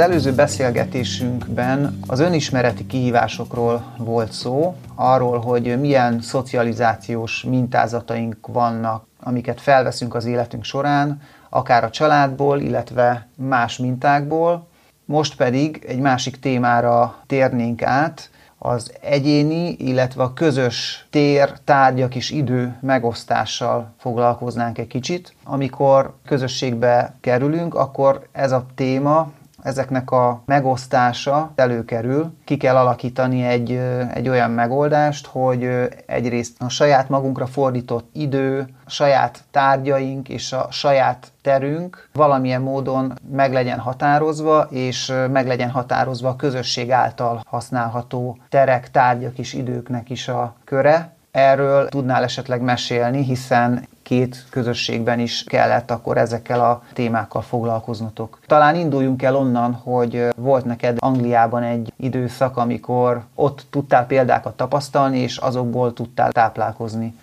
[0.00, 9.60] Az előző beszélgetésünkben az önismereti kihívásokról volt szó, arról, hogy milyen szocializációs mintázataink vannak, amiket
[9.60, 14.66] felveszünk az életünk során, akár a családból, illetve más mintákból.
[15.04, 22.30] Most pedig egy másik témára térnénk át, az egyéni, illetve a közös tér, tárgyak és
[22.30, 25.34] idő megosztással foglalkoznánk egy kicsit.
[25.44, 29.32] Amikor közösségbe kerülünk, akkor ez a téma
[29.62, 32.32] ezeknek a megosztása előkerül.
[32.44, 33.70] Ki kell alakítani egy,
[34.14, 35.68] egy olyan megoldást, hogy
[36.06, 43.18] egyrészt a saját magunkra fordított idő, a saját tárgyaink és a saját terünk valamilyen módon
[43.30, 50.10] meg legyen határozva, és meg legyen határozva a közösség által használható terek, tárgyak és időknek
[50.10, 51.12] is a köre.
[51.30, 58.38] Erről tudnál esetleg mesélni, hiszen két közösségben is kellett akkor ezekkel a témákkal foglalkoznotok.
[58.46, 65.18] Talán induljunk el onnan, hogy volt neked Angliában egy időszak, amikor ott tudtál példákat tapasztalni,
[65.18, 67.14] és azokból tudtál táplálkozni.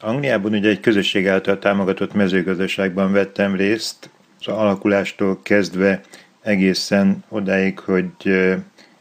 [0.00, 6.00] Angliában ugye egy közösség által támogatott mezőgazdaságban vettem részt, az alakulástól kezdve
[6.42, 8.26] egészen odáig, hogy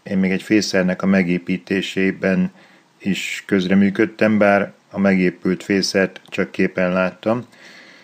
[0.03, 2.52] én még egy fészernek a megépítésében
[2.98, 7.45] is közreműködtem, bár a megépült fészert csak képen láttam.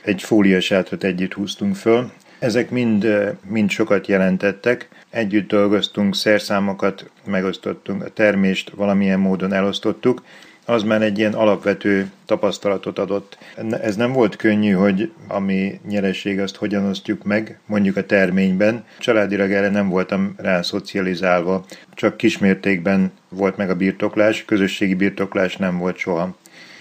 [0.02, 2.11] Egy fóliasátrat együtt húztunk föl.
[2.39, 3.08] Ezek mind,
[3.47, 4.89] mind sokat jelentettek.
[5.09, 10.22] Együtt dolgoztunk, szerszámokat megosztottunk, a termést valamilyen módon elosztottuk,
[10.66, 13.38] az már egy ilyen alapvető tapasztalatot adott.
[13.81, 18.83] Ez nem volt könnyű, hogy ami nyereség azt hogyan osztjuk meg, mondjuk a terményben.
[18.99, 25.77] Családilag erre nem voltam rá szocializálva, csak kismértékben volt meg a birtoklás, közösségi birtoklás nem
[25.77, 26.36] volt soha.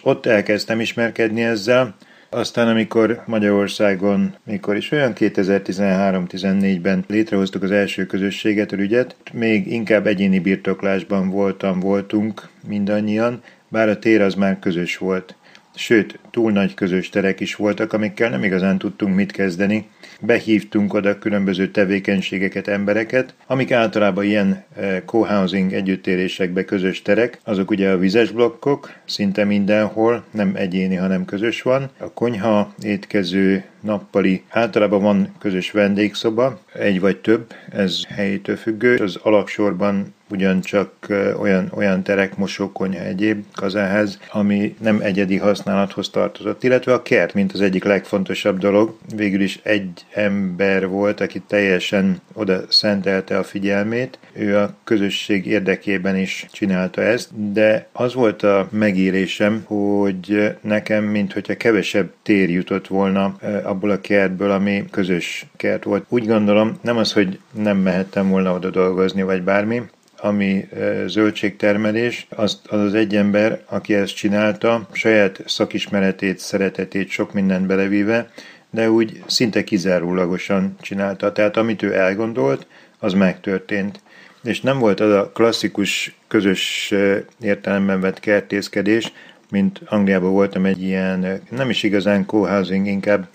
[0.07, 1.95] Ott elkezdtem ismerkedni ezzel,
[2.31, 10.39] aztán amikor Magyarországon, mikor is olyan 2013-14-ben létrehoztuk az első közösséget, ügyet, még inkább egyéni
[10.39, 15.35] birtoklásban voltam, voltunk mindannyian, bár a tér az már közös volt.
[15.77, 19.89] Sőt, túl nagy közös terek is voltak, amikkel nem igazán tudtunk mit kezdeni,
[20.21, 27.91] behívtunk oda különböző tevékenységeket, embereket, amik általában ilyen eh, co-housing együttérésekbe közös terek, azok ugye
[27.91, 31.91] a vizes blokkok, szinte mindenhol, nem egyéni, hanem közös van.
[31.99, 38.97] A konyha, étkező, nappali, általában van közös vendégszoba, egy vagy több, ez helyétől függő.
[38.97, 40.93] Az alaksorban ugyancsak
[41.39, 47.53] olyan, olyan terek, mosókonyha, egyéb kazáház, ami nem egyedi használathoz tartozott, illetve a kert, mint
[47.53, 48.97] az egyik legfontosabb dolog.
[49.17, 56.17] Végül is egy ember volt, aki teljesen oda szentelte a figyelmét, ő a közösség érdekében
[56.17, 62.87] is csinálta ezt, de az volt a megírésem, hogy nekem, mint hogyha kevesebb tér jutott
[62.87, 66.05] volna abból a kertből, ami közös kert volt.
[66.09, 69.83] Úgy gondolom, nem az, hogy nem mehettem volna oda dolgozni, vagy bármi,
[70.25, 70.69] ami
[71.07, 78.31] zöldségtermelés, az, az az egy ember, aki ezt csinálta, saját szakismeretét, szeretetét, sok mindent belevíve,
[78.71, 81.33] de úgy szinte kizárólagosan csinálta.
[81.33, 82.67] Tehát amit ő elgondolt,
[82.99, 84.01] az megtörtént.
[84.43, 86.95] És nem volt az a klasszikus, közös
[87.41, 89.13] értelemben vett kertészkedés,
[89.51, 93.29] mint Angliában voltam egy ilyen, nem is igazán co-housing, inkább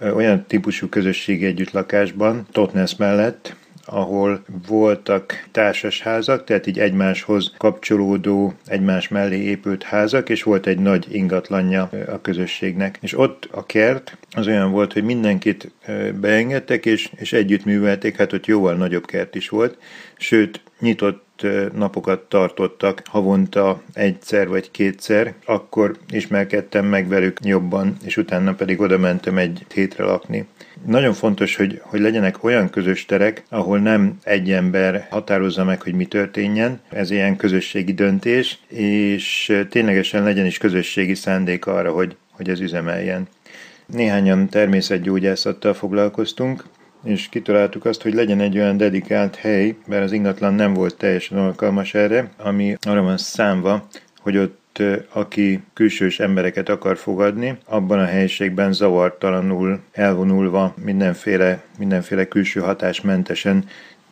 [0.00, 9.36] olyan típusú közösségi együttlakásban, Totnes mellett, ahol voltak társasházak, tehát így egymáshoz kapcsolódó, egymás mellé
[9.36, 12.98] épült házak, és volt egy nagy ingatlanja a közösségnek.
[13.00, 15.72] És ott a kert az olyan volt, hogy mindenkit
[16.20, 19.78] beengedtek, és, és együtt művelték, hát ott jóval nagyobb kert is volt,
[20.16, 21.23] sőt, nyitott
[21.74, 28.98] napokat tartottak havonta egyszer vagy kétszer, akkor ismerkedtem meg velük jobban, és utána pedig oda
[28.98, 30.46] mentem egy hétre lakni.
[30.86, 35.94] Nagyon fontos, hogy, hogy legyenek olyan közös terek, ahol nem egy ember határozza meg, hogy
[35.94, 42.48] mi történjen, ez ilyen közösségi döntés, és ténylegesen legyen is közösségi szándék arra, hogy, hogy
[42.48, 43.28] ez üzemeljen.
[43.86, 46.64] Néhányan természetgyógyászattal foglalkoztunk,
[47.04, 51.38] és kitaláltuk azt, hogy legyen egy olyan dedikált hely, mert az ingatlan nem volt teljesen
[51.38, 53.86] alkalmas erre, ami arra van számva,
[54.18, 62.60] hogy ott aki külsős embereket akar fogadni, abban a helyiségben zavartalanul, elvonulva, mindenféle, mindenféle külső
[62.60, 63.64] hatásmentesen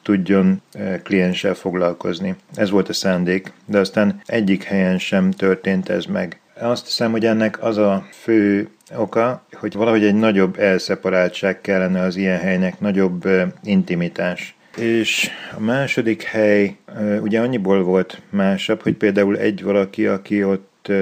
[0.02, 0.62] tudjon
[1.02, 2.34] klienssel foglalkozni.
[2.54, 6.40] Ez volt a szándék, de aztán egyik helyen sem történt ez meg.
[6.62, 12.16] Azt hiszem, hogy ennek az a fő oka, hogy valahogy egy nagyobb elszeparáltság kellene az
[12.16, 13.28] ilyen helynek, nagyobb
[13.62, 14.54] intimitás.
[14.76, 16.76] És a második hely
[17.20, 20.92] ugye annyiból volt másabb, hogy például egy valaki, aki ott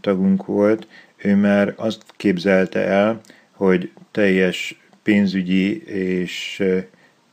[0.00, 0.86] tagunk volt,
[1.16, 3.20] ő már azt képzelte el,
[3.52, 6.62] hogy teljes pénzügyi és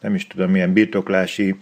[0.01, 1.55] nem is tudom, milyen birtoklási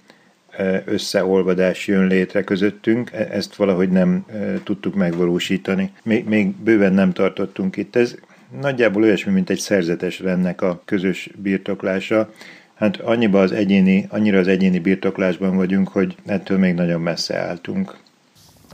[0.86, 4.25] összeolvadás jön létre közöttünk, e, ezt valahogy nem
[4.63, 5.92] tudtuk megvalósítani.
[6.04, 7.96] Még, még bőven nem tartottunk itt.
[7.96, 8.16] Ez
[8.62, 12.34] nagyjából olyasmi, mint egy szerzetes rendnek a közös birtoklása.
[12.75, 17.98] Hát annyiba az egyéni, annyira az egyéni birtoklásban vagyunk, hogy ettől még nagyon messze álltunk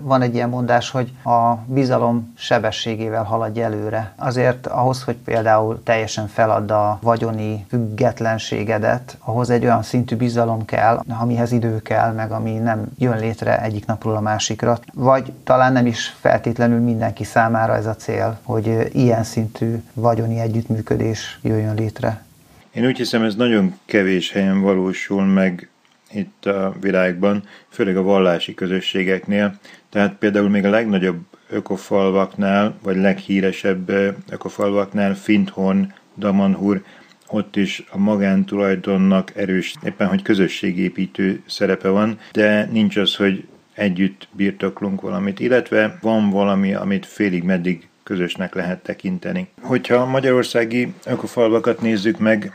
[0.02, 4.14] van egy ilyen mondás, hogy a bizalom sebességével haladj előre.
[4.16, 11.02] Azért ahhoz, hogy például teljesen felad a vagyoni függetlenségedet, ahhoz egy olyan szintű bizalom kell,
[11.20, 14.80] amihez idő kell, meg ami nem jön létre egyik napról a másikra.
[14.94, 21.40] Vagy talán nem is feltétlenül mindenki számára ez a cél, hogy ilyen szintű vagyoni együttműködés
[21.42, 22.24] jöjjön létre.
[22.72, 25.71] Én úgy hiszem, ez nagyon kevés helyen valósul meg
[26.14, 29.60] itt a világban, főleg a vallási közösségeknél.
[29.90, 31.20] Tehát például még a legnagyobb
[31.50, 33.90] ökofalvaknál, vagy leghíresebb
[34.30, 36.84] ökofalvaknál, Finthorn, Damanhur,
[37.28, 44.28] ott is a magántulajdonnak erős, éppen hogy közösségépítő szerepe van, de nincs az, hogy együtt
[44.32, 49.48] birtoklunk valamit, illetve van valami, amit félig meddig közösnek lehet tekinteni.
[49.62, 52.54] Hogyha a magyarországi ökofalvakat nézzük meg,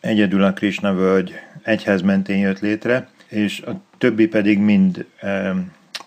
[0.00, 5.54] egyedül a Krishna völgy egyház mentén jött létre, és a többi pedig mind e,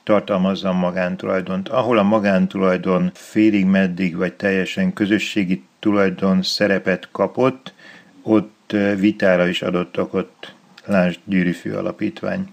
[0.03, 1.69] tartalmazza a magántulajdont.
[1.69, 7.73] Ahol a magántulajdon félig meddig vagy teljesen közösségi tulajdon szerepet kapott,
[8.21, 10.53] ott vitára is adott okot,
[10.85, 12.47] lásd Gyűrűfű Alapítvány.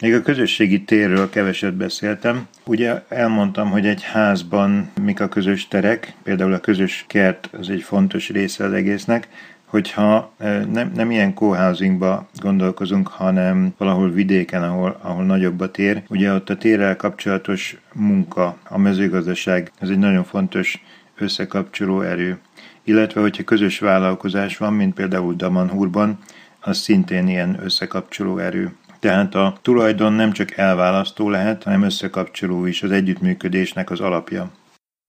[0.00, 2.46] Még a közösségi térről keveset beszéltem.
[2.64, 7.82] Ugye elmondtam, hogy egy házban mik a közös terek, például a közös kert az egy
[7.82, 9.28] fontos része az egésznek,
[9.72, 10.32] hogyha
[10.72, 16.50] nem, nem ilyen co-housingba gondolkozunk, hanem valahol vidéken, ahol, ahol nagyobb a tér, ugye ott
[16.50, 20.84] a térrel kapcsolatos munka, a mezőgazdaság, ez egy nagyon fontos
[21.18, 22.38] összekapcsoló erő.
[22.84, 26.18] Illetve, hogyha közös vállalkozás van, mint például Damanhurban,
[26.60, 28.76] az szintén ilyen összekapcsoló erő.
[29.00, 34.50] Tehát a tulajdon nem csak elválasztó lehet, hanem összekapcsoló is az együttműködésnek az alapja.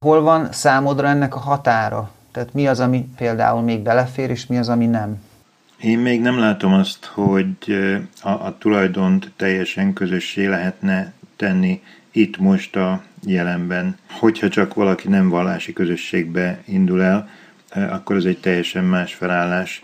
[0.06, 2.12] Hol van számodra ennek a határa?
[2.34, 5.22] Tehát mi az, ami például még belefér, és mi az, ami nem?
[5.82, 7.56] Én még nem látom azt, hogy
[8.22, 11.82] a, a tulajdont teljesen közössé lehetne tenni
[12.12, 13.98] itt most a jelenben.
[14.20, 17.30] Hogyha csak valaki nem vallási közösségbe indul el,
[17.70, 19.84] akkor ez egy teljesen más felállás.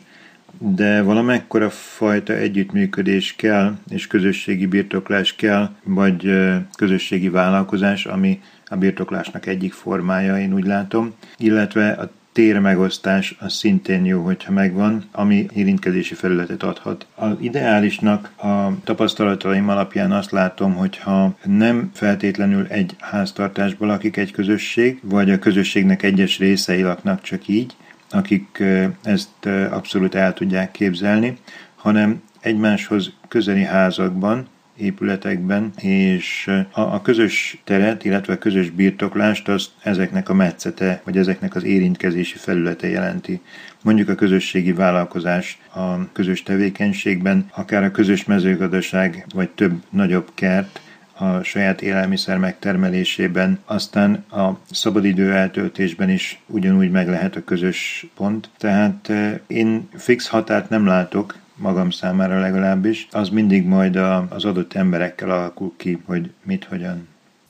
[0.58, 6.32] De valamekkora fajta együttműködés kell, és közösségi birtoklás kell, vagy
[6.76, 12.10] közösségi vállalkozás, ami a birtoklásnak egyik formája, én úgy látom, illetve a
[12.40, 17.06] térmegosztás az szintén jó, hogyha megvan, ami érintkezési felületet adhat.
[17.16, 25.00] Az ideálisnak a tapasztalataim alapján azt látom, hogyha nem feltétlenül egy háztartásból lakik egy közösség,
[25.04, 27.76] vagy a közösségnek egyes részei laknak csak így,
[28.10, 28.64] akik
[29.04, 31.38] ezt abszolút el tudják képzelni,
[31.76, 34.48] hanem egymáshoz közeli házakban,
[34.80, 41.18] épületekben, és a, a közös teret, illetve a közös birtoklást azt ezeknek a metszete, vagy
[41.18, 43.42] ezeknek az érintkezési felülete jelenti.
[43.84, 50.82] Mondjuk a közösségi vállalkozás a közös tevékenységben, akár a közös mezőgazdaság, vagy több nagyobb kert,
[51.22, 58.50] a saját élelmiszer megtermelésében, aztán a szabadidő eltöltésben is ugyanúgy meg lehet a közös pont.
[58.58, 64.46] Tehát eh, én fix határt nem látok, magam számára legalábbis, az mindig majd a, az
[64.46, 67.08] adott emberekkel alakul ki, hogy mit, hogyan.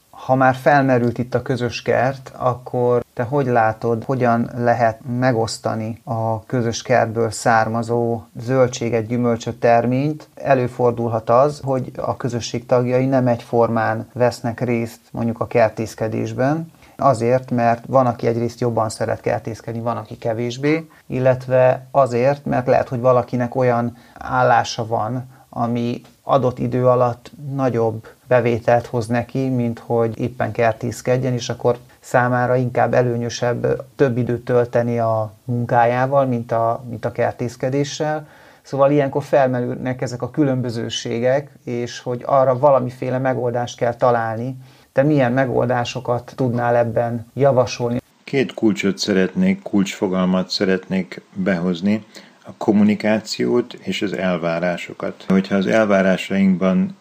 [0.10, 6.46] Ha már felmerült itt a közös kert, akkor te hogy látod, hogyan lehet megosztani a
[6.46, 10.28] közös kertből származó zöldséget, gyümölcsöt, terményt?
[10.36, 17.84] Előfordulhat az, hogy a közösség tagjai nem egyformán vesznek részt mondjuk a kertészkedésben, Azért, mert
[17.88, 23.56] van, aki egyrészt jobban szeret kertészkedni, van, aki kevésbé, illetve azért, mert lehet, hogy valakinek
[23.56, 31.34] olyan állása van, ami adott idő alatt nagyobb bevételt hoz neki, mint hogy éppen kertészkedjen,
[31.34, 38.28] és akkor számára inkább előnyösebb több időt tölteni a munkájával, mint a, mint a kertészkedéssel.
[38.62, 44.58] Szóval ilyenkor felmerülnek ezek a különbözőségek, és hogy arra valamiféle megoldást kell találni,
[45.00, 48.02] te milyen megoldásokat tudnál ebben javasolni?
[48.24, 52.06] Két kulcsot szeretnék, kulcsfogalmat szeretnék behozni,
[52.46, 55.26] a kommunikációt és az elvárásokat.
[55.28, 56.98] Hogyha az elvárásainkban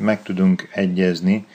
[0.00, 1.46] meg tudunk egyezni,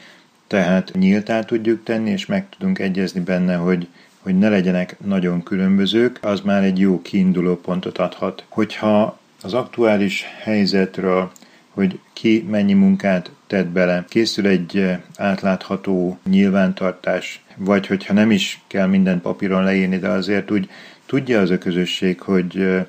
[0.47, 3.87] tehát nyíltá tudjuk tenni, és meg tudunk egyezni benne, hogy,
[4.19, 8.45] hogy ne legyenek nagyon különbözők, az már egy jó kiinduló pontot adhat.
[8.49, 11.31] Hogyha az aktuális helyzetről,
[11.73, 14.05] hogy ki mennyi munkát tett bele.
[14.09, 20.51] Készül egy eh, átlátható nyilvántartás, vagy hogyha nem is kell minden papíron leírni, de azért
[20.51, 20.69] úgy
[21.05, 22.85] tudja az a közösség, hogy eh,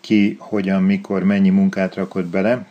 [0.00, 2.66] ki, hogyan, mikor, mennyi munkát rakott bele,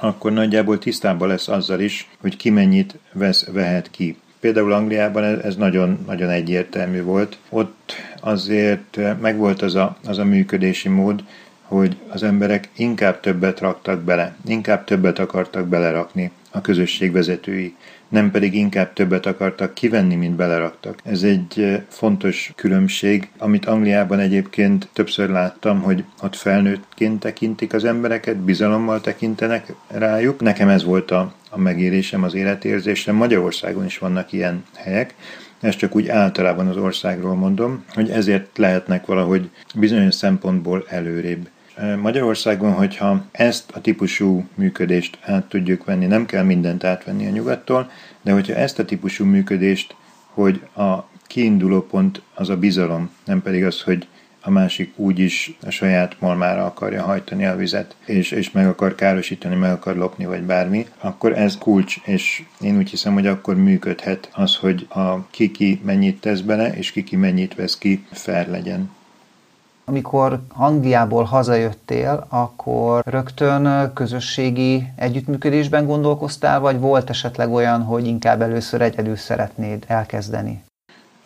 [0.00, 4.16] akkor nagyjából tisztában lesz azzal is, hogy ki mennyit vesz, vehet ki.
[4.40, 7.38] Például Angliában ez nagyon, nagyon egyértelmű volt.
[7.48, 11.24] Ott azért megvolt az a, az a működési mód,
[11.64, 17.74] hogy az emberek inkább többet raktak bele, inkább többet akartak belerakni a közösség vezetői
[18.14, 20.98] nem pedig inkább többet akartak kivenni, mint beleraktak.
[21.04, 27.84] Ez egy eh, fontos különbség, amit Angliában egyébként többször láttam, hogy ott felnőttként tekintik az
[27.84, 30.40] embereket, bizalommal tekintenek rájuk.
[30.40, 33.14] Nekem ez volt a, a megérésem, az életérzésem.
[33.14, 35.14] Magyarországon is vannak ilyen helyek,
[35.60, 41.48] ezt csak úgy általában az országról mondom, hogy ezért lehetnek valahogy bizonyos szempontból előrébb.
[42.00, 47.90] Magyarországon, hogyha ezt a típusú működést át tudjuk venni, nem kell mindent átvenni a nyugattól,
[48.22, 49.94] de hogyha ezt a típusú működést,
[50.26, 54.06] hogy a kiinduló pont az a bizalom, nem pedig az, hogy
[54.46, 58.94] a másik úgy is a saját malmára akarja hajtani a vizet, és, és meg akar
[58.94, 63.56] károsítani, meg akar lopni, vagy bármi, akkor ez kulcs, és én úgy hiszem, hogy akkor
[63.56, 68.90] működhet az, hogy a kiki mennyit tesz bele, és kiki mennyit vesz ki, fair legyen.
[69.84, 78.80] Amikor Angliából hazajöttél, akkor rögtön közösségi együttműködésben gondolkoztál, vagy volt esetleg olyan, hogy inkább először
[78.80, 80.62] egyedül szeretnéd elkezdeni?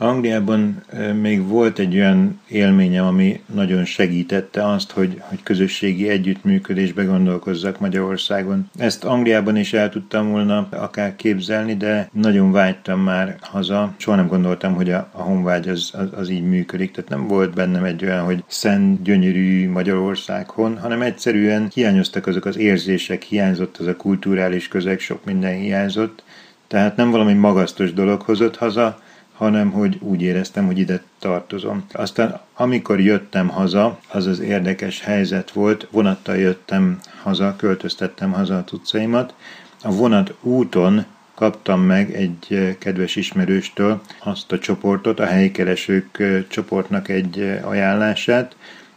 [0.01, 0.83] Angliában
[1.21, 8.71] még volt egy olyan élményem, ami nagyon segítette azt, hogy, hogy közösségi együttműködésbe gondolkozzak Magyarországon.
[8.77, 13.95] Ezt Angliában is el tudtam volna akár képzelni, de nagyon vágytam már haza.
[13.97, 16.91] Soha nem gondoltam, hogy a, a honvágy az, az, az így működik.
[16.91, 22.57] Tehát nem volt bennem egy olyan, hogy szent, gyönyörű Magyarországon, hanem egyszerűen hiányoztak azok az
[22.57, 26.23] érzések, hiányzott az a kulturális közeg, sok minden hiányzott.
[26.67, 28.99] Tehát nem valami magasztos dolog hozott haza,
[29.39, 31.85] hanem hogy úgy éreztem, hogy ide tartozom.
[31.93, 38.65] Aztán amikor jöttem haza, az az érdekes helyzet volt, vonattal jöttem haza, költöztettem haza a
[38.65, 39.35] cuccaimat,
[39.83, 41.05] a vonat úton
[41.35, 48.57] kaptam meg egy kedves ismerőstől azt a csoportot, a helykeresők csoportnak egy ajánlását,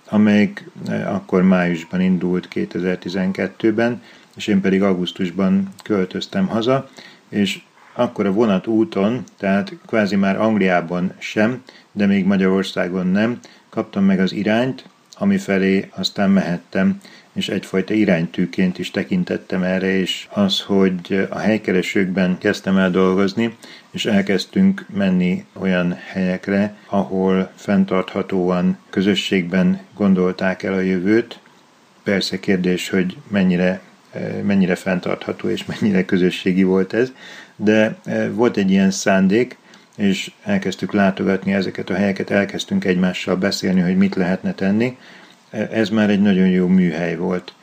[0.09, 0.69] amelyik
[1.05, 4.01] akkor májusban indult 2012-ben,
[4.35, 6.89] és én pedig augusztusban költöztem haza,
[7.29, 7.61] és
[7.93, 14.19] akkor a vonat úton, tehát kvázi már Angliában sem, de még Magyarországon nem, kaptam meg
[14.19, 14.85] az irányt,
[15.17, 16.99] ami felé aztán mehettem,
[17.33, 23.57] és egyfajta iránytűként is tekintettem erre, és az, hogy a helykeresőkben kezdtem el dolgozni,
[23.91, 31.39] és elkezdtünk menni olyan helyekre, ahol fenntarthatóan közösségben gondolták el a jövőt.
[32.03, 33.81] Persze kérdés, hogy mennyire,
[34.43, 37.11] mennyire fenntartható és mennyire közösségi volt ez,
[37.63, 39.57] de e, volt egy ilyen szándék,
[39.97, 44.97] és elkezdtük látogatni ezeket a helyeket, elkezdtünk egymással beszélni, hogy mit lehetne tenni.
[45.49, 47.53] E, ez már egy nagyon jó műhely volt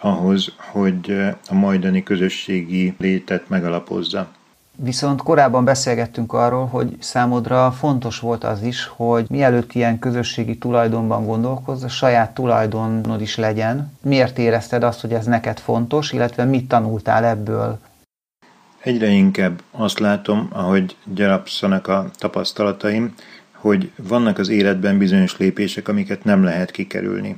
[0.00, 4.28] ahhoz, hogy e, a majdani közösségi létet megalapozza.
[4.76, 11.26] Viszont korábban beszélgettünk arról, hogy számodra fontos volt az is, hogy mielőtt ilyen közösségi tulajdonban
[11.26, 13.92] gondolkozz, a saját tulajdonod is legyen.
[14.02, 17.78] Miért érezted azt, hogy ez neked fontos, illetve mit tanultál ebből
[18.84, 23.14] Egyre inkább azt látom, ahogy gyarapszanak a tapasztalataim,
[23.52, 27.36] hogy vannak az életben bizonyos lépések, amiket nem lehet kikerülni.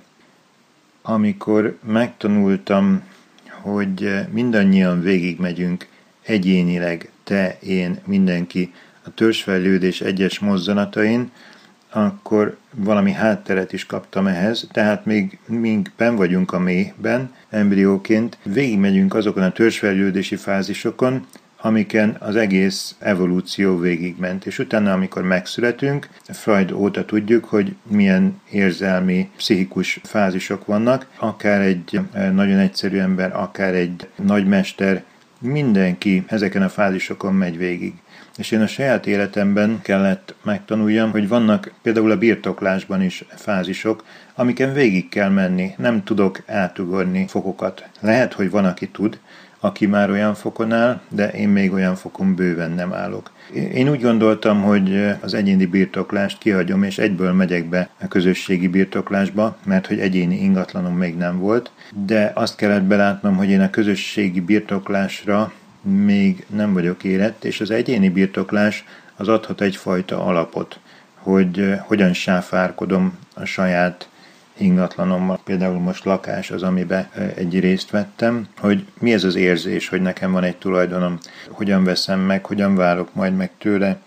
[1.02, 3.02] Amikor megtanultam,
[3.50, 5.86] hogy mindannyian végigmegyünk
[6.22, 8.72] egyénileg, te, én, mindenki
[9.04, 11.30] a törzsfejlődés egyes mozzanatain,
[11.96, 19.14] akkor valami hátteret is kaptam ehhez, tehát még mink ben vagyunk a mélyben, embrióként, végigmegyünk
[19.14, 21.26] azokon a törzsfejlődési fázisokon,
[21.60, 29.30] amiken az egész evolúció végigment, és utána, amikor megszületünk, Freud óta tudjuk, hogy milyen érzelmi,
[29.36, 35.02] pszichikus fázisok vannak, akár egy eh, nagyon egyszerű ember, akár egy nagymester,
[35.40, 37.94] mindenki ezeken a fázisokon megy végig.
[38.37, 44.73] És én a saját életemben kellett megtanuljam, hogy vannak például a birtoklásban is fázisok, amiken
[44.73, 45.75] végig kell menni.
[45.76, 47.88] Nem tudok átugorni fokokat.
[48.00, 49.19] Lehet, hogy van, aki tud,
[49.61, 53.31] aki már olyan fokon áll, de én még olyan fokon bőven nem állok.
[53.75, 59.57] Én úgy gondoltam, hogy az egyéni birtoklást kihagyom, és egyből megyek be a közösségi birtoklásba,
[59.64, 61.71] mert hogy egyéni ingatlanom még nem volt,
[62.07, 65.52] de azt kellett belátnom, hogy én a közösségi birtoklásra
[65.87, 68.85] még nem vagyok érett, és az egyéni birtoklás
[69.16, 70.78] az adhat egyfajta alapot,
[71.14, 74.09] hogy hogyan sáfárkodom a saját
[74.57, 80.02] ingatlanommal, például most lakás az, amiben egy részt vettem, hogy mi ez az érzés, hogy
[80.02, 83.99] nekem van egy tulajdonom, hogyan veszem meg, hogyan várok majd meg tőle,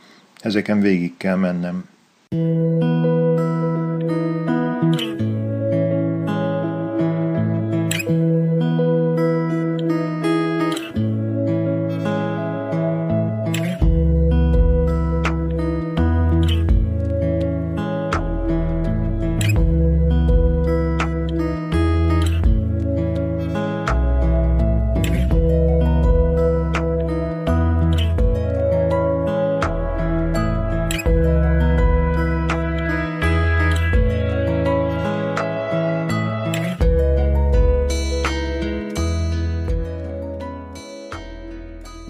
[0.41, 1.85] ezeken végig kell mennem.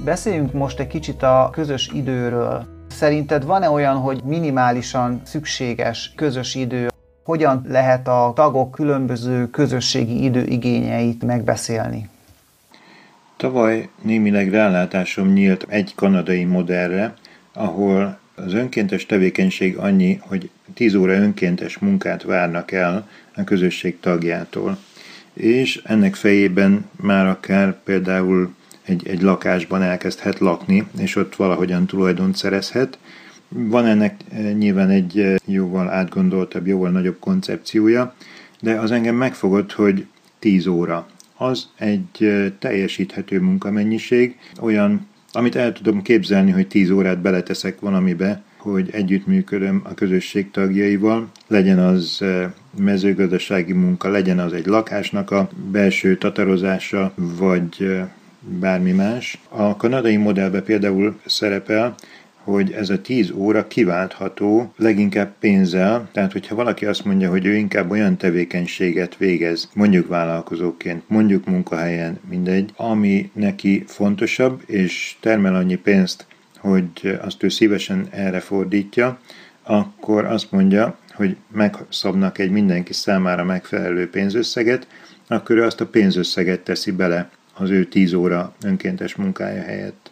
[0.09, 2.65] Beszéljünk most egy kicsit a közös időről.
[2.87, 6.87] Szerinted van-e olyan, hogy minimálisan szükséges közös idő?
[7.23, 12.09] Hogyan lehet a tagok különböző közösségi időigényeit megbeszélni?
[13.37, 17.13] Tavaly némileg rálátásom nyílt egy kanadai modellre,
[17.53, 24.77] ahol az önkéntes tevékenység annyi, hogy 10 óra önkéntes munkát várnak el a közösség tagjától.
[25.33, 28.57] És ennek fejében már akár például
[28.89, 32.97] egy, egy lakásban elkezdhet lakni, és ott valahogyan tulajdont szerezhet.
[33.47, 38.13] Van ennek eh, nyilván egy eh, jóval átgondoltabb, jóval nagyobb koncepciója,
[38.59, 40.05] de az engem megfogott, hogy
[40.39, 41.07] 10 óra.
[41.37, 48.41] Az egy eh, teljesíthető munkamennyiség, olyan, amit el tudom képzelni, hogy 10 órát beleteszek valamibe,
[48.57, 52.23] hogy együttműködöm a közösség tagjaival, legyen az
[52.77, 57.99] mezőgazdasági munka, legyen az egy lakásnak a belső tatarozása, vagy
[58.39, 59.39] bármi más.
[59.49, 61.95] A kanadai modellben például szerepel,
[62.43, 67.55] hogy ez a 10 óra kiváltható leginkább pénzzel, tehát hogyha valaki azt mondja, hogy ő
[67.55, 75.75] inkább olyan tevékenységet végez, mondjuk vállalkozóként, mondjuk munkahelyen, mindegy, ami neki fontosabb, és termel annyi
[75.75, 76.25] pénzt,
[76.57, 79.19] hogy azt ő szívesen erre fordítja,
[79.63, 84.87] akkor azt mondja, hogy megszabnak egy mindenki számára megfelelő pénzösszeget,
[85.27, 90.11] akkor ő azt a pénzösszeget teszi bele az ő 10 óra önkéntes munkája helyett.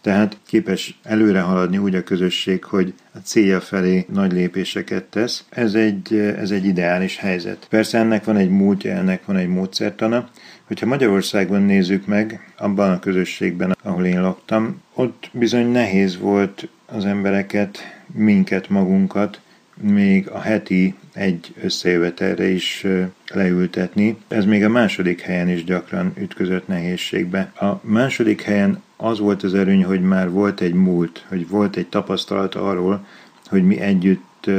[0.00, 5.44] Tehát képes előre haladni úgy a közösség, hogy a célja felé nagy lépéseket tesz.
[5.48, 7.66] Ez egy, ez egy ideális helyzet.
[7.70, 10.28] Persze ennek van egy múltja, ennek van egy módszertana.
[10.64, 17.04] Hogyha Magyarországon nézzük meg, abban a közösségben, ahol én laktam, ott bizony nehéz volt az
[17.04, 17.78] embereket,
[18.12, 19.40] minket, magunkat
[19.82, 22.86] még a heti egy összejövetelre is
[23.32, 24.16] leültetni.
[24.28, 27.52] Ez még a második helyen is gyakran ütközött nehézségbe.
[27.60, 31.88] A második helyen az volt az erőny, hogy már volt egy múlt, hogy volt egy
[31.88, 33.06] tapasztalat arról,
[33.46, 34.50] hogy mi együtt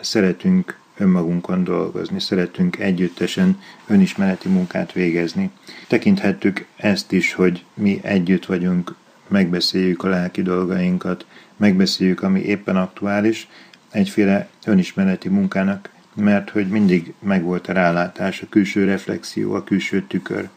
[0.00, 5.50] szeretünk önmagunkon dolgozni, szeretünk együttesen önismereti munkát végezni.
[5.88, 8.94] Tekinthettük ezt is, hogy mi együtt vagyunk,
[9.28, 13.48] megbeszéljük a lelki dolgainkat, megbeszéljük, ami éppen aktuális,
[13.90, 20.48] egyféle önismereti munkának, mert hogy mindig megvolt a rálátás, a külső reflexió, a külső tükör.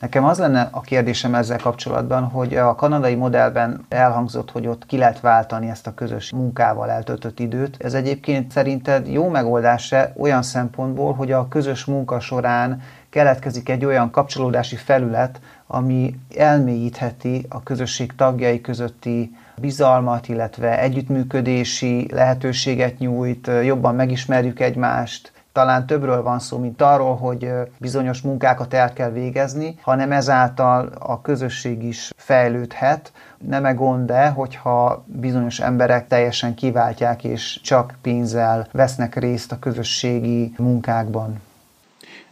[0.00, 4.96] Nekem az lenne a kérdésem ezzel kapcsolatban, hogy a kanadai modellben elhangzott, hogy ott ki
[4.96, 7.76] lehet váltani ezt a közös munkával eltöltött időt.
[7.78, 14.10] Ez egyébként szerinted jó megoldás-e olyan szempontból, hogy a közös munka során keletkezik egy olyan
[14.10, 24.60] kapcsolódási felület, ami elmélyítheti a közösség tagjai közötti bizalmat, illetve együttműködési lehetőséget nyújt, jobban megismerjük
[24.60, 30.92] egymást, talán többről van szó, mint arról, hogy bizonyos munkákat el kell végezni, hanem ezáltal
[30.98, 33.12] a közösség is fejlődhet.
[33.38, 39.58] Nem e gond -e, hogyha bizonyos emberek teljesen kiváltják és csak pénzzel vesznek részt a
[39.58, 41.40] közösségi munkákban?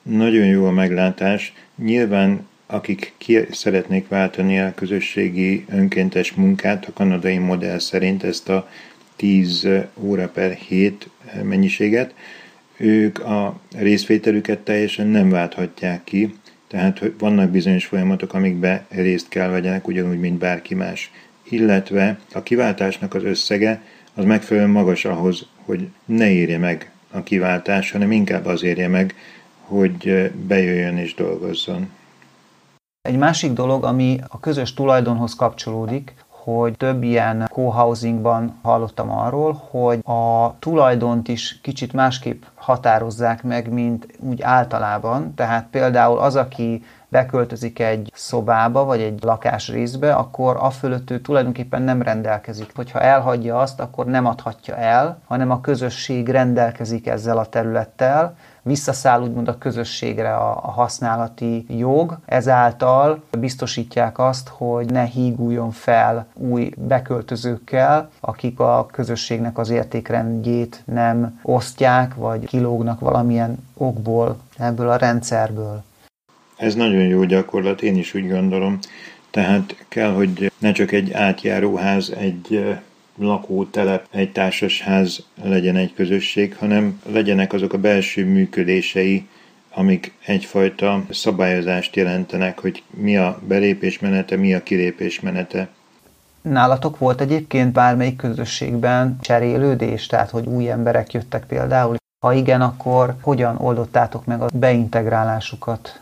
[0.02, 1.52] Nagyon jó a meglátás.
[1.76, 8.68] Nyilván akik ki szeretnék váltani a közösségi önkéntes munkát a kanadai modell szerint ezt a
[9.16, 11.08] 10 óra per hét
[11.42, 12.14] mennyiséget,
[12.76, 16.34] ők a részvételüket teljesen nem válthatják ki,
[16.66, 21.10] tehát vannak bizonyos folyamatok, amikbe részt kell vegyenek, ugyanúgy, mint bárki más.
[21.42, 23.82] Illetve a kiváltásnak az összege
[24.14, 29.14] az megfelelően magas ahhoz, hogy ne érje meg a kiváltás, hanem inkább az érje meg,
[29.60, 31.88] hogy bejöjjön és dolgozzon.
[33.08, 39.98] Egy másik dolog, ami a közös tulajdonhoz kapcsolódik, hogy több ilyen co-housingban hallottam arról, hogy
[40.04, 45.34] a tulajdont is kicsit másképp határozzák meg, mint úgy általában.
[45.34, 51.82] Tehát például az, aki beköltözik egy szobába, vagy egy lakásrészbe, akkor a fölött ő tulajdonképpen
[51.82, 52.70] nem rendelkezik.
[52.74, 58.36] Hogyha elhagyja azt, akkor nem adhatja el, hanem a közösség rendelkezik ezzel a területtel,
[58.68, 66.26] visszaszáll úgymond a közösségre a, a használati jog, ezáltal biztosítják azt, hogy ne híguljon fel
[66.34, 74.96] új beköltözőkkel, akik a közösségnek az értékrendjét nem osztják, vagy kilógnak valamilyen okból ebből a
[74.96, 75.82] rendszerből.
[76.56, 78.78] Ez nagyon jó gyakorlat, én is úgy gondolom.
[79.30, 82.78] Tehát kell, hogy ne csak egy átjáróház, egy
[83.18, 89.26] lakótelep, egy társasház legyen egy közösség, hanem legyenek azok a belső működései,
[89.74, 95.68] amik egyfajta szabályozást jelentenek, hogy mi a belépés menete, mi a kilépés menete.
[96.42, 101.96] Nálatok volt egyébként bármelyik közösségben cserélődés, tehát hogy új emberek jöttek például?
[102.20, 106.00] Ha igen, akkor hogyan oldottátok meg a beintegrálásukat?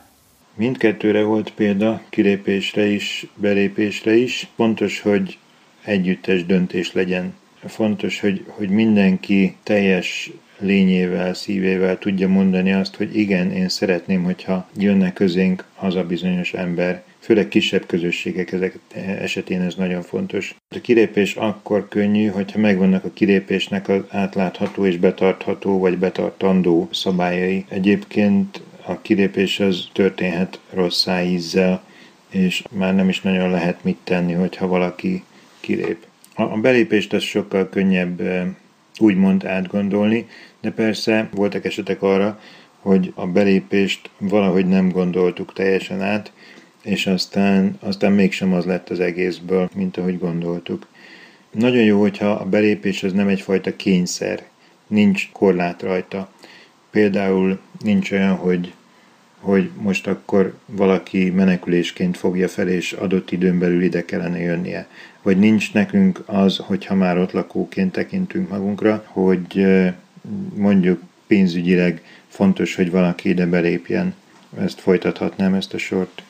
[0.55, 4.49] Mindkettőre volt példa, kilépésre is, belépésre is.
[4.55, 5.39] Fontos, hogy
[5.87, 7.35] együttes döntés legyen.
[7.65, 14.69] Fontos, hogy, hogy mindenki teljes lényével, szívével tudja mondani azt, hogy igen, én szeretném, hogyha
[14.79, 18.79] jönne közénk az a bizonyos ember, főleg kisebb közösségek ezek
[19.21, 20.55] esetén ez nagyon fontos.
[20.69, 27.65] A kilépés akkor könnyű, hogyha megvannak a kilépésnek az átlátható és betartható vagy betartandó szabályai.
[27.69, 31.85] Egyébként a kilépés az történhet rossz ízzel,
[32.31, 35.23] és már nem is nagyon lehet mit tenni, hogyha valaki
[35.67, 36.07] kilép.
[36.35, 38.23] A belépést az sokkal könnyebb
[38.99, 40.27] úgymond átgondolni,
[40.61, 42.41] de persze voltak esetek arra,
[42.81, 46.33] hogy a belépést valahogy nem gondoltuk teljesen át,
[46.83, 50.87] és aztán, aztán mégsem az lett az egészből, mint ahogy gondoltuk.
[51.51, 54.43] Nagyon jó, hogyha a belépés az nem egyfajta kényszer,
[54.87, 56.33] nincs korlát rajta.
[56.91, 58.73] Például nincs olyan, hogy,
[59.41, 64.89] hogy most akkor valaki menekülésként fogja fel, és adott időn belül ide kellene jönnie.
[65.27, 69.67] Vagy nincs nekünk az, hogyha már ott lakóként tekintünk magunkra, hogy
[70.55, 74.15] mondjuk pénzügyileg fontos, hogy valaki ide belépjen.
[74.59, 76.23] Ezt folytathatnám, ezt a sort.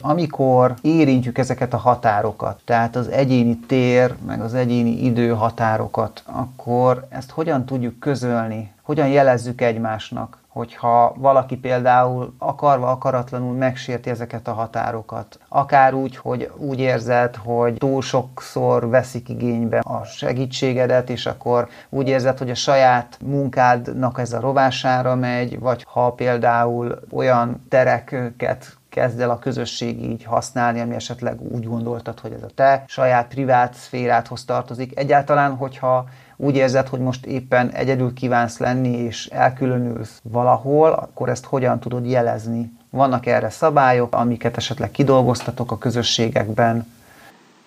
[0.00, 7.06] Amikor érintjük ezeket a határokat, tehát az egyéni tér, meg az egyéni idő határokat, akkor
[7.08, 14.52] ezt hogyan tudjuk közölni, hogyan jelezzük egymásnak, hogyha valaki például akarva, akaratlanul megsérti ezeket a
[14.52, 15.38] határokat.
[15.48, 22.08] Akár úgy, hogy úgy érzed, hogy túl sokszor veszik igénybe a segítségedet, és akkor úgy
[22.08, 29.20] érzed, hogy a saját munkádnak ez a rovására megy, vagy ha például olyan tereket kezd
[29.20, 33.74] el a közösség így használni, ami esetleg úgy gondoltad, hogy ez a te saját privát
[33.74, 34.98] szférádhoz tartozik.
[34.98, 36.04] Egyáltalán, hogyha
[36.36, 42.06] úgy érzed, hogy most éppen egyedül kívánsz lenni, és elkülönülsz valahol, akkor ezt hogyan tudod
[42.06, 42.72] jelezni?
[42.90, 46.86] Vannak erre szabályok, amiket esetleg kidolgoztatok a közösségekben?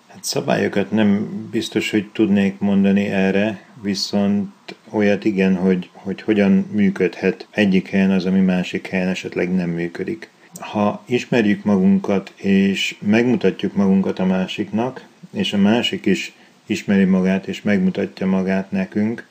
[0.08, 4.50] Hát szabályokat nem biztos, hogy tudnék mondani erre, viszont
[4.90, 10.30] olyat igen, hogy, hogy hogyan működhet egyik helyen az, ami másik helyen esetleg nem működik.
[10.58, 16.34] Ha ismerjük magunkat, és megmutatjuk magunkat a másiknak, és a másik is
[16.70, 19.26] ismeri magát és megmutatja magát nekünk,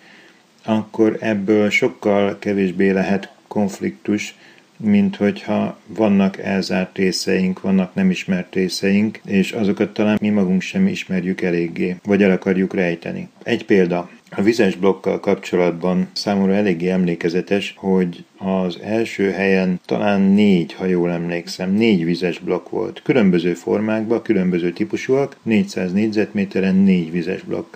[0.64, 4.36] akkor ebből sokkal kevésbé lehet konfliktus,
[4.78, 10.88] mint hogyha vannak elzárt részeink, vannak nem ismert részeink, és azokat talán mi magunk sem
[10.88, 13.30] ismerjük eléggé, vagy el akarjuk rejteni.
[13.44, 14.10] Egy példa.
[14.32, 21.12] A vizes blokkal kapcsolatban számomra eléggé emlékezetes, hogy az első helyen talán négy, ha jól
[21.12, 23.02] emlékszem, négy vizes blokk volt.
[23.04, 27.76] Különböző formákban, különböző típusúak, 400 négyzetméteren négy vizes blokk.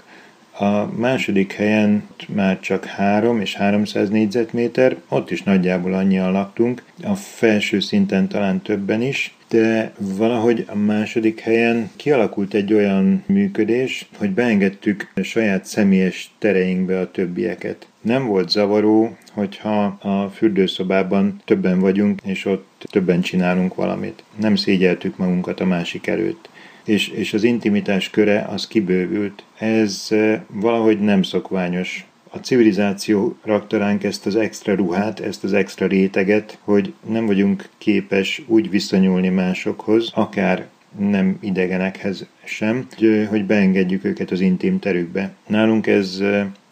[0.60, 7.16] A második helyen már csak 3 és 300 négyzetméter, ott is nagyjából annyian laktunk, a
[7.16, 14.32] felső szinten talán többen is, de valahogy a második helyen kialakult egy olyan működés, hogy
[14.32, 17.88] beengedtük a saját személyes tereinkbe a többieket.
[18.02, 24.24] Nem volt zavaró, hogyha a fürdőszobában többen vagyunk, és ott többen csinálunk valamit.
[24.40, 26.50] Nem szégyeltük magunkat a másik előtt
[26.84, 29.44] és, és az intimitás köre az kibővült.
[29.58, 30.08] Ez
[30.48, 32.06] valahogy nem szokványos.
[32.36, 37.70] A civilizáció rakta ránk ezt az extra ruhát, ezt az extra réteget, hogy nem vagyunk
[37.78, 40.68] képes úgy viszonyulni másokhoz, akár
[40.98, 42.88] nem idegenekhez sem,
[43.30, 45.34] hogy, beengedjük őket az intim terükbe.
[45.48, 46.24] Nálunk ez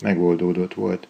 [0.04, 1.08] megoldódott volt.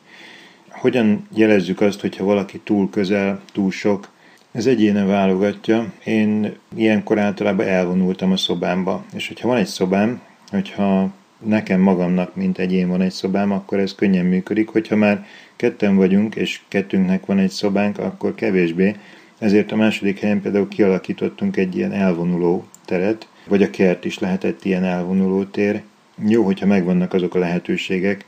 [0.69, 4.09] Hogyan jelezzük azt, hogyha valaki túl közel, túl sok,
[4.51, 5.93] ez egyéne válogatja.
[6.03, 9.05] Én ilyenkor általában elvonultam a szobámba.
[9.13, 13.95] És hogyha van egy szobám, hogyha nekem magamnak, mint egyén van egy szobám, akkor ez
[13.95, 14.69] könnyen működik.
[14.69, 15.25] Hogyha már
[15.55, 18.95] ketten vagyunk, és kettőnknek van egy szobánk, akkor kevésbé.
[19.37, 24.65] Ezért a második helyen például kialakítottunk egy ilyen elvonuló teret, vagy a kert is lehetett
[24.65, 25.81] ilyen elvonuló tér.
[26.27, 28.25] Jó, hogyha megvannak azok a lehetőségek,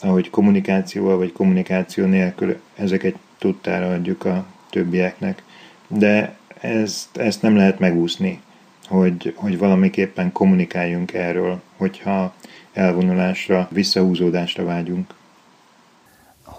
[0.00, 5.42] ahogy kommunikációval vagy kommunikáció nélkül ezeket tudtára adjuk a többieknek
[5.88, 8.40] de ezt, ezt nem lehet megúszni,
[8.88, 12.34] hogy, hogy valamiképpen kommunikáljunk erről, hogyha
[12.72, 15.14] elvonulásra, visszahúzódásra vágyunk.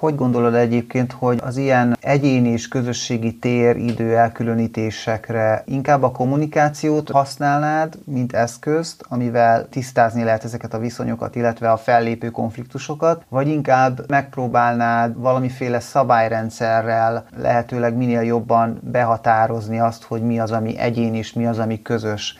[0.05, 7.09] Hogy gondolod egyébként, hogy az ilyen egyéni és közösségi tér idő elkülönítésekre inkább a kommunikációt
[7.09, 14.09] használnád, mint eszközt, amivel tisztázni lehet ezeket a viszonyokat, illetve a fellépő konfliktusokat, vagy inkább
[14.09, 21.45] megpróbálnád valamiféle szabályrendszerrel lehetőleg minél jobban behatározni azt, hogy mi az, ami egyéni és mi
[21.45, 22.39] az, ami közös.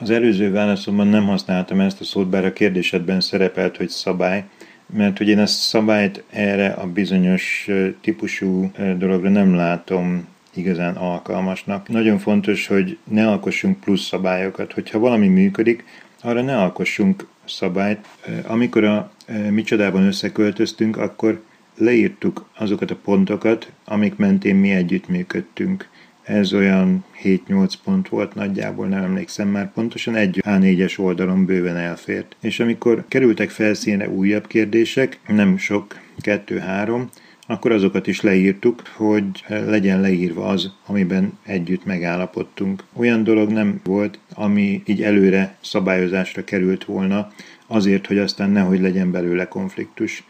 [0.00, 4.44] Az előző válaszomban nem használtam ezt a szót, bár a kérdésedben szerepelt, hogy szabály
[4.92, 7.68] mert hogy én a szabályt erre a bizonyos
[8.00, 11.88] típusú dologra nem látom igazán alkalmasnak.
[11.88, 14.72] Nagyon fontos, hogy ne alkossunk plusz szabályokat.
[14.72, 15.84] Hogyha valami működik,
[16.22, 18.06] arra ne alkossunk szabályt.
[18.46, 19.12] Amikor a
[19.50, 21.42] mi csodában összeköltöztünk, akkor
[21.76, 25.88] leírtuk azokat a pontokat, amik mentén mi együttműködtünk.
[26.30, 32.36] Ez olyan 7-8 pont volt nagyjából, nem emlékszem már pontosan, egy A4-es oldalon bőven elfért.
[32.40, 37.08] És amikor kerültek felszínre újabb kérdések, nem sok, kettő-három,
[37.46, 42.84] akkor azokat is leírtuk, hogy legyen leírva az, amiben együtt megállapodtunk.
[42.92, 47.32] Olyan dolog nem volt, ami így előre szabályozásra került volna,
[47.66, 50.24] azért, hogy aztán nehogy legyen belőle konfliktus.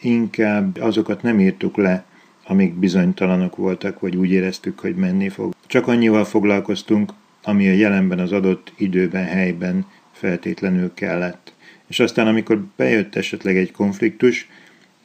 [0.00, 2.04] Inkább azokat nem írtuk le,
[2.48, 5.54] amik bizonytalanok voltak, vagy úgy éreztük, hogy menni fog.
[5.66, 11.52] Csak annyival foglalkoztunk, ami a jelenben az adott időben, helyben feltétlenül kellett.
[11.86, 14.48] És aztán, amikor bejött esetleg egy konfliktus,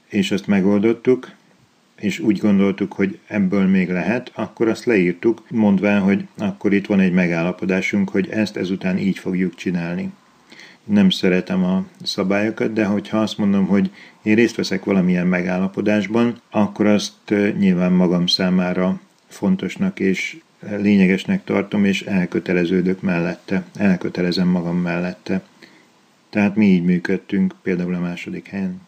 [0.07, 1.31] és azt megoldottuk,
[1.99, 6.99] és úgy gondoltuk, hogy ebből még lehet, akkor azt leírtuk, mondván, hogy akkor itt van
[6.99, 10.11] egy megállapodásunk, hogy ezt ezután így fogjuk csinálni.
[10.83, 13.91] Nem szeretem a szabályokat, de hogyha azt mondom, hogy
[14.21, 22.01] én részt veszek valamilyen megállapodásban, akkor azt nyilván magam számára fontosnak és lényegesnek tartom, és
[22.01, 25.41] elköteleződök mellette, elkötelezem magam mellette.
[26.29, 28.81] Tehát mi így működtünk, például a második helyen.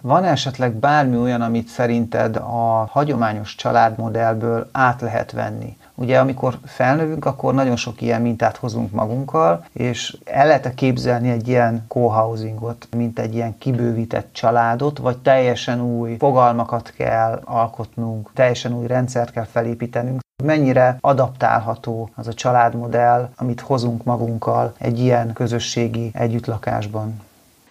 [0.00, 5.76] Van esetleg bármi olyan, amit szerinted a hagyományos családmodellből át lehet venni?
[6.00, 11.48] Ugye amikor felnövünk, akkor nagyon sok ilyen mintát hozunk magunkkal, és el lehet képzelni egy
[11.48, 18.86] ilyen co-housingot, mint egy ilyen kibővített családot, vagy teljesen új fogalmakat kell alkotnunk, teljesen új
[18.86, 20.20] rendszert kell felépítenünk.
[20.44, 27.20] Mennyire adaptálható az a családmodell, amit hozunk magunkkal egy ilyen közösségi együttlakásban?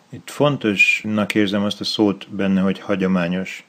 [0.09, 3.68] Itt fontosnak érzem azt a szót benne, hogy hagyományos.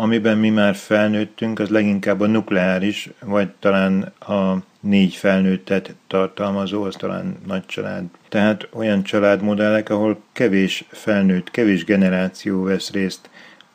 [0.00, 6.94] Amiben mi már felnőttünk, az leginkább a nukleáris, vagy talán a négy felnőttet tartalmazó, az
[6.98, 8.04] talán nagy család.
[8.28, 13.30] Tehát olyan családmodellek, ahol kevés felnőtt, kevés generáció vesz részt,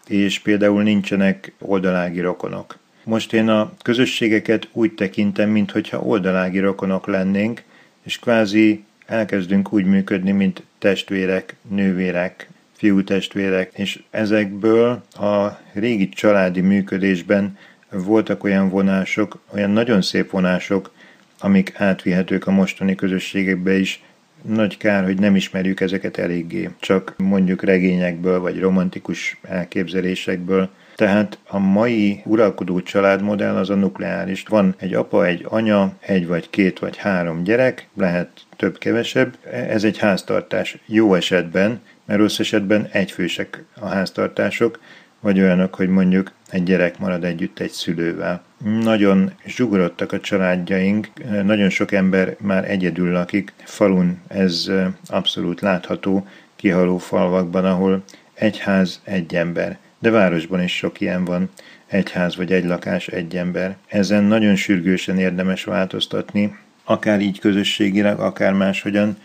[0.08, 2.78] és például nincsenek oldalági rokonok.
[3.04, 7.64] Most én a közösségeket úgy tekintem, mintha oldalági rokonok lennénk,
[8.04, 17.58] és kvázi elkezdünk úgy működni, mint testvérek, nővérek, fiútestvérek, és ezekből a régi családi működésben
[17.92, 20.92] voltak olyan vonások, olyan nagyon szép vonások,
[21.40, 24.04] amik átvihetők a mostani közösségekbe is.
[24.42, 30.70] Nagy kár, hogy nem ismerjük ezeket eléggé, csak mondjuk regényekből vagy romantikus elképzelésekből.
[30.96, 34.44] Tehát a mai uralkodó családmodell az a nukleáris.
[34.48, 39.38] Van egy apa, egy anya, egy vagy két vagy három gyerek, lehet több-kevesebb.
[39.52, 44.80] Ez egy háztartás jó esetben, mert rossz esetben egyfősek a háztartások,
[45.20, 48.44] vagy olyanok, hogy mondjuk egy gyerek marad együtt egy szülővel.
[48.82, 51.08] Nagyon zsugorodtak a családjaink,
[51.44, 53.54] nagyon sok ember már egyedül lakik.
[53.64, 54.72] Falun ez
[55.08, 59.78] abszolút látható, kihaló falvakban, ahol egy ház, egy ember.
[60.00, 61.50] De városban is sok ilyen van,
[61.88, 63.78] egy ház vagy egy lakás, egy ember.
[63.88, 69.18] Ezen nagyon sürgősen érdemes változtatni, akár így közösségileg, akár máshogyan,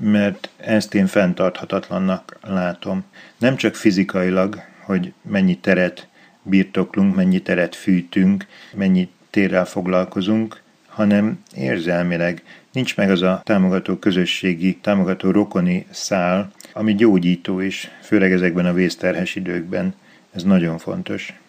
[0.00, 3.04] mert ezt én fenntarthatatlannak látom.
[3.38, 6.08] Nem csak fizikailag, hogy mennyi teret
[6.42, 12.42] birtoklunk, mennyi teret fűtünk, mennyi térrel foglalkozunk, hanem érzelmileg.
[12.72, 18.72] Nincs meg az a támogató közösségi, támogató rokoni szál, ami gyógyító is, főleg ezekben a
[18.72, 19.94] vészterhes időkben.
[20.34, 21.39] Ez nagyon fontos.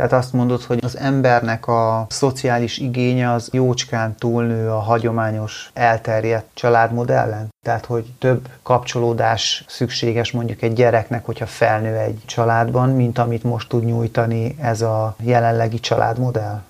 [0.00, 6.46] Tehát azt mondod, hogy az embernek a szociális igénye az jócskán túlnő a hagyományos elterjedt
[6.54, 7.48] családmodellen?
[7.62, 13.68] Tehát, hogy több kapcsolódás szükséges mondjuk egy gyereknek, hogyha felnő egy családban, mint amit most
[13.68, 16.62] tud nyújtani ez a jelenlegi családmodell?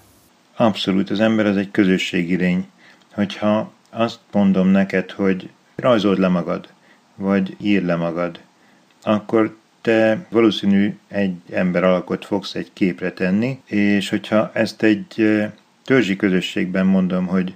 [0.57, 2.69] Abszolút, az ember az egy közösségi lény.
[3.15, 6.69] Hogyha azt mondom neked, hogy rajzold le magad,
[7.15, 8.41] vagy ír le magad,
[9.03, 15.41] akkor te valószínű egy ember alakot fogsz egy képre tenni, és hogyha ezt egy
[15.85, 17.55] törzsi közösségben mondom, hogy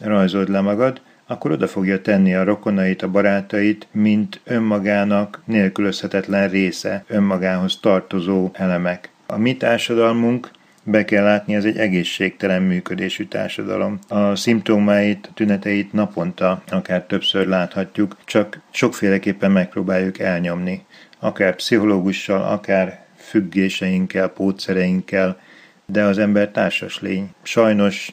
[0.00, 7.04] rajzold le magad, akkor oda fogja tenni a rokonait, a barátait, mint önmagának nélkülözhetetlen része,
[7.08, 9.10] önmagához tartozó elemek.
[9.26, 10.50] A mi társadalmunk
[10.84, 13.98] be kell látni, ez egy egészségtelen működésű társadalom.
[14.08, 20.84] A szimptomáit, tüneteit naponta, akár többször láthatjuk, csak sokféleképpen megpróbáljuk elnyomni
[21.22, 25.40] akár pszichológussal, akár függéseinkkel, pótszereinkkel,
[25.86, 27.34] de az ember társas lény.
[27.42, 28.12] Sajnos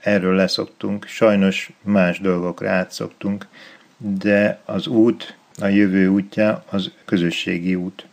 [0.00, 3.46] erről leszoktunk, sajnos más dolgokra átszoktunk,
[3.96, 8.06] de az út, a jövő útja az közösségi út.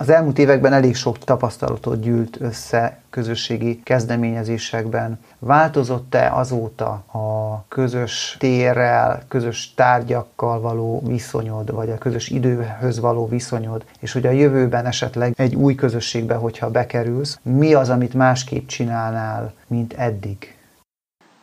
[0.00, 5.18] Az elmúlt években elég sok tapasztalatot gyűlt össze közösségi kezdeményezésekben.
[5.38, 13.84] Változott-e azóta a közös térrel, közös tárgyakkal való viszonyod, vagy a közös időhöz való viszonyod,
[13.98, 19.52] és hogy a jövőben esetleg egy új közösségbe, hogyha bekerülsz, mi az, amit másképp csinálnál,
[19.66, 20.56] mint eddig?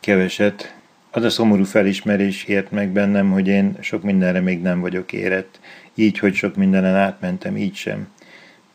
[0.00, 0.74] Keveset.
[1.10, 5.60] Az a szomorú felismerés ért meg bennem, hogy én sok mindenre még nem vagyok érett.
[5.94, 8.08] Így, hogy sok mindenen átmentem, így sem.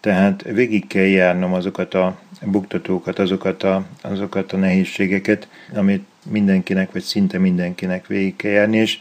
[0.04, 7.02] Tehát végig kell járnom azokat a buktatókat, azokat a, azokat a nehézségeket, amit mindenkinek, vagy
[7.02, 9.00] szinte mindenkinek végig kell járni, és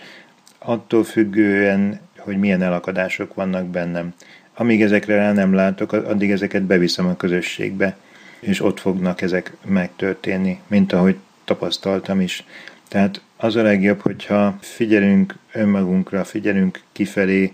[0.59, 4.15] attól függően, hogy milyen elakadások vannak bennem.
[4.55, 7.97] Amíg ezekre rá nem látok, addig ezeket beviszem a közösségbe,
[8.41, 12.45] és ott fognak ezek megtörténni, mint ahogy tapasztaltam is.
[12.89, 17.53] Tehát az a legjobb, hogyha figyelünk önmagunkra, figyelünk kifelé,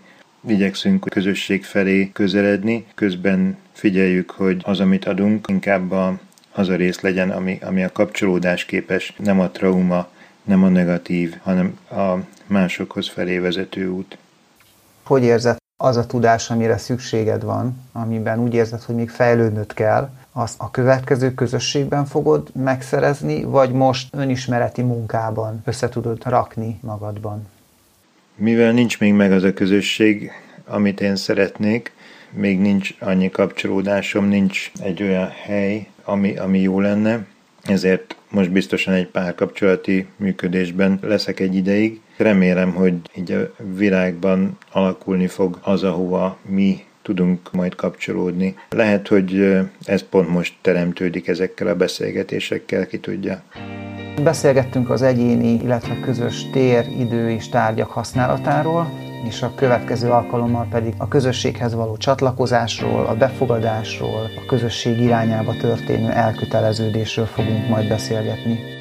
[0.50, 6.18] igyekszünk a közösség felé közeledni, közben figyeljük, hogy az, amit adunk, inkább a,
[6.52, 10.08] az a rész legyen, ami, ami a kapcsolódás képes, nem a trauma,
[10.42, 12.14] nem a negatív, hanem a
[12.46, 14.18] másokhoz felé vezető út.
[15.02, 20.10] Hogy érzed az a tudás, amire szükséged van, amiben úgy érzed, hogy még fejlődnöd kell,
[20.32, 27.46] azt a következő közösségben fogod megszerezni, vagy most önismereti munkában össze tudod rakni magadban?
[28.40, 30.30] Mivel nincs még meg az a közösség,
[30.66, 31.92] amit én szeretnék,
[32.30, 37.26] még nincs annyi kapcsolódásom, nincs egy olyan hely, ami, ami jó lenne,
[37.62, 42.00] ezért most biztosan egy pár kapcsolati működésben leszek egy ideig.
[42.16, 48.54] Remélem, hogy így a világban alakulni fog az, ahova mi tudunk majd kapcsolódni.
[48.70, 53.42] Lehet, hogy ez pont most teremtődik ezekkel a beszélgetésekkel, ki tudja.
[54.22, 58.90] Beszélgettünk az egyéni, illetve közös tér, idő és tárgyak használatáról,
[59.24, 66.10] és a következő alkalommal pedig a közösséghez való csatlakozásról, a befogadásról, a közösség irányába történő
[66.10, 68.77] elköteleződésről fogunk majd beszélgetni.